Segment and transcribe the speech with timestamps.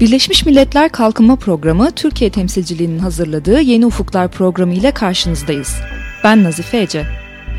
[0.00, 5.74] Birleşmiş Milletler Kalkınma Programı Türkiye temsilciliğinin hazırladığı Yeni Ufuklar programı ile karşınızdayız.
[6.24, 7.06] Ben Nazife Ece.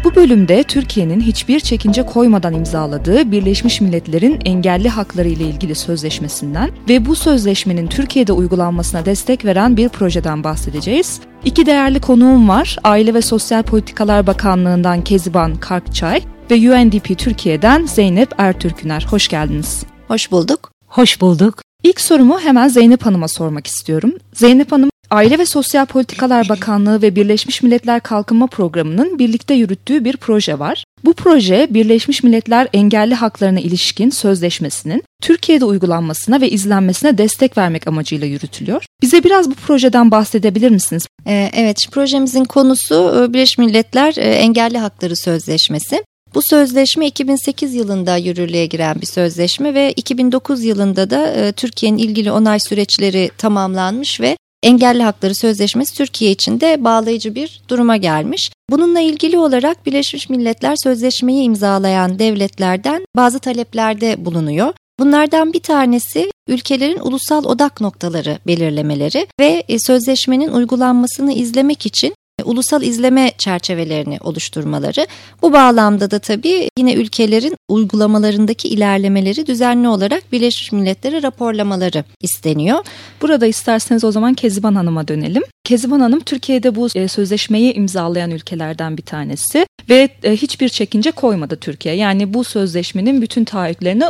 [0.03, 7.05] Bu bölümde Türkiye'nin hiçbir çekince koymadan imzaladığı Birleşmiş Milletler'in engelli hakları ile ilgili sözleşmesinden ve
[7.05, 11.19] bu sözleşmenin Türkiye'de uygulanmasına destek veren bir projeden bahsedeceğiz.
[11.45, 12.77] İki değerli konuğum var.
[12.83, 16.21] Aile ve Sosyal Politikalar Bakanlığı'ndan Keziban Karkçay
[16.51, 19.07] ve UNDP Türkiye'den Zeynep Ertürküner.
[19.09, 19.83] Hoş geldiniz.
[20.07, 20.71] Hoş bulduk.
[20.87, 21.68] Hoş bulduk.
[21.83, 24.13] İlk sorumu hemen Zeynep Hanım'a sormak istiyorum.
[24.33, 30.17] Zeynep Hanım, Aile ve Sosyal Politikalar Bakanlığı ve Birleşmiş Milletler Kalkınma Programı'nın birlikte yürüttüğü bir
[30.17, 30.83] proje var.
[31.05, 38.27] Bu proje Birleşmiş Milletler Engelli Haklarına ilişkin sözleşmesinin Türkiye'de uygulanmasına ve izlenmesine destek vermek amacıyla
[38.27, 38.85] yürütülüyor.
[39.01, 41.07] Bize biraz bu projeden bahsedebilir misiniz?
[41.27, 46.03] Ee, evet, projemizin konusu e, Birleşmiş Milletler e, Engelli Hakları Sözleşmesi.
[46.35, 52.31] Bu sözleşme 2008 yılında yürürlüğe giren bir sözleşme ve 2009 yılında da e, Türkiye'nin ilgili
[52.31, 58.51] onay süreçleri tamamlanmış ve Engelli Hakları Sözleşmesi Türkiye için de bağlayıcı bir duruma gelmiş.
[58.69, 64.73] Bununla ilgili olarak Birleşmiş Milletler Sözleşmeyi imzalayan devletlerden bazı taleplerde bulunuyor.
[64.99, 72.81] Bunlardan bir tanesi ülkelerin ulusal odak noktaları belirlemeleri ve e, sözleşmenin uygulanmasını izlemek için ulusal
[72.81, 75.07] izleme çerçevelerini oluşturmaları.
[75.41, 82.85] Bu bağlamda da tabii yine ülkelerin uygulamalarındaki ilerlemeleri düzenli olarak Birleşmiş Milletler'e raporlamaları isteniyor.
[83.21, 85.43] Burada isterseniz o zaman Keziban Hanım'a dönelim.
[85.69, 91.55] Keziban Hanım Türkiye'de bu e, sözleşmeyi imzalayan ülkelerden bir tanesi ve e, hiçbir çekince koymadı
[91.55, 91.95] Türkiye.
[91.95, 94.05] Yani bu sözleşmenin bütün taahhütlerine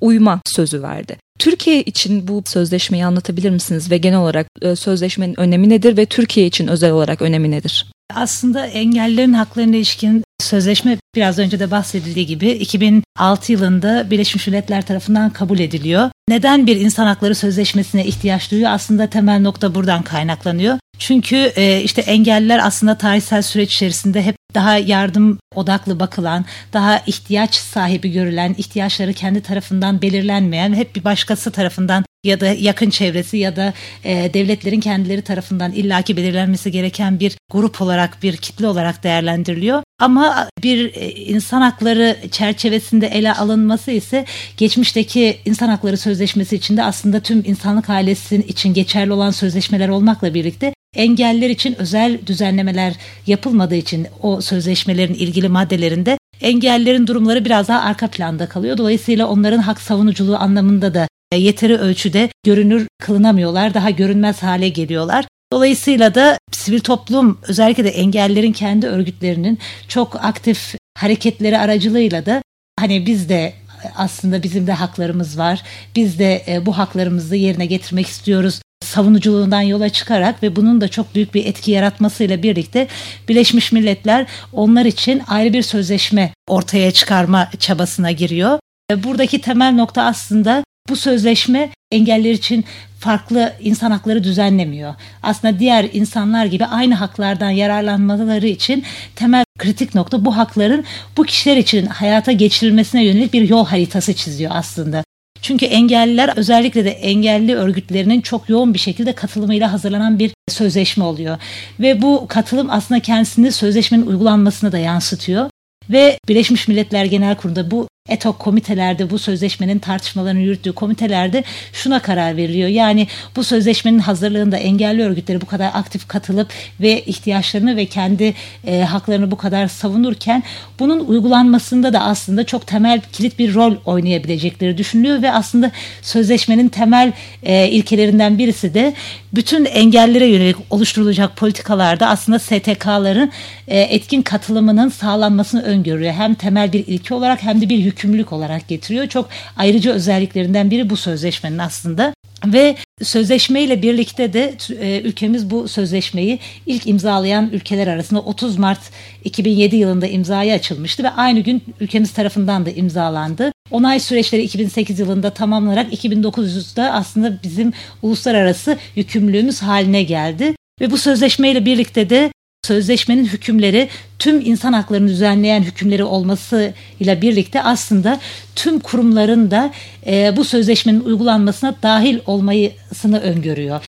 [0.00, 1.16] uyma sözü verdi.
[1.38, 6.46] Türkiye için bu sözleşmeyi anlatabilir misiniz ve genel olarak e, sözleşmenin önemi nedir ve Türkiye
[6.46, 7.86] için özel olarak önemi nedir?
[8.14, 15.30] Aslında engellilerin haklarına ilişkin sözleşme biraz önce de bahsedildiği gibi 2006 yılında Birleşmiş Milletler tarafından
[15.30, 16.10] kabul ediliyor.
[16.28, 18.70] Neden bir insan hakları sözleşmesine ihtiyaç duyuyor?
[18.70, 20.78] Aslında temel nokta buradan kaynaklanıyor.
[20.98, 27.54] Çünkü e, işte engelliler aslında tarihsel süreç içerisinde hep daha yardım odaklı bakılan, daha ihtiyaç
[27.54, 33.56] sahibi görülen, ihtiyaçları kendi tarafından belirlenmeyen, hep bir başkası tarafından ya da yakın çevresi ya
[33.56, 33.72] da
[34.04, 39.82] e, devletlerin kendileri tarafından illaki belirlenmesi gereken bir grup olarak, bir kitle olarak değerlendiriliyor.
[40.00, 44.24] Ama bir e, insan hakları çerçevesinde ele alınması ise
[44.56, 50.74] geçmişteki insan hakları sözleşmesi içinde aslında tüm insanlık ailesinin için geçerli olan sözleşmeler olmakla birlikte
[50.94, 52.94] engeller için özel düzenlemeler
[53.26, 58.78] yapılmadığı için o sözleşmelerin ilgili maddelerinde engellerin durumları biraz daha arka planda kalıyor.
[58.78, 65.24] Dolayısıyla onların hak savunuculuğu anlamında da yeteri ölçüde görünür kılınamıyorlar, daha görünmez hale geliyorlar.
[65.52, 69.58] Dolayısıyla da sivil toplum özellikle de engellerin kendi örgütlerinin
[69.88, 72.42] çok aktif hareketleri aracılığıyla da
[72.80, 73.54] hani biz de
[73.96, 75.62] aslında bizim de haklarımız var.
[75.96, 81.14] Biz de e, bu haklarımızı yerine getirmek istiyoruz savunuculuğundan yola çıkarak ve bunun da çok
[81.14, 82.88] büyük bir etki yaratmasıyla birlikte
[83.28, 88.58] Birleşmiş Milletler onlar için ayrı bir sözleşme ortaya çıkarma çabasına giriyor.
[88.96, 92.64] Buradaki temel nokta aslında bu sözleşme engeller için
[93.00, 94.94] farklı insan hakları düzenlemiyor.
[95.22, 98.84] Aslında diğer insanlar gibi aynı haklardan yararlanmaları için
[99.16, 100.84] temel kritik nokta bu hakların
[101.16, 105.04] bu kişiler için hayata geçirilmesine yönelik bir yol haritası çiziyor aslında.
[105.42, 111.38] Çünkü engelliler özellikle de engelli örgütlerinin çok yoğun bir şekilde katılımıyla hazırlanan bir sözleşme oluyor.
[111.80, 115.50] Ve bu katılım aslında kendisini sözleşmenin uygulanmasına da yansıtıyor.
[115.90, 122.36] Ve Birleşmiş Milletler Genel Kurulu'nda bu ETOK komitelerde bu sözleşmenin tartışmalarını yürüttüğü komitelerde şuna karar
[122.36, 122.68] veriliyor.
[122.68, 123.06] Yani
[123.36, 128.34] bu sözleşmenin hazırlığında engelli örgütleri bu kadar aktif katılıp ve ihtiyaçlarını ve kendi
[128.66, 130.42] e, haklarını bu kadar savunurken
[130.78, 135.70] bunun uygulanmasında da aslında çok temel kilit bir rol oynayabilecekleri düşünülüyor ve aslında
[136.02, 137.12] sözleşmenin temel
[137.42, 138.94] e, ilkelerinden birisi de
[139.34, 143.30] bütün engellere yönelik oluşturulacak politikalarda aslında STK'ların
[143.68, 146.12] e, etkin katılımının sağlanmasını öngörüyor.
[146.12, 149.06] Hem temel bir ilke olarak hem de bir yükümlülük olarak getiriyor.
[149.06, 152.14] Çok ayrıcı özelliklerinden biri bu sözleşmenin aslında.
[152.46, 158.80] Ve sözleşmeyle birlikte de e, ülkemiz bu sözleşmeyi ilk imzalayan ülkeler arasında 30 Mart
[159.24, 163.52] 2007 yılında imzaya açılmıştı ve aynı gün ülkemiz tarafından da imzalandı.
[163.70, 170.54] Onay süreçleri 2008 yılında tamamlanarak 2009'da aslında bizim uluslararası yükümlülüğümüz haline geldi.
[170.80, 172.32] Ve bu sözleşmeyle birlikte de
[172.64, 173.88] sözleşmenin hükümleri
[174.18, 178.20] tüm insan haklarını düzenleyen hükümleri olmasıyla birlikte aslında
[178.56, 179.72] tüm kurumların da
[180.06, 183.84] e, bu sözleşmenin uygulanmasına dahil olmasını öngörüyor.